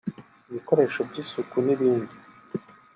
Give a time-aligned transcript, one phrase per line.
[0.49, 2.13] ibikoresho by’isuku n’ibindi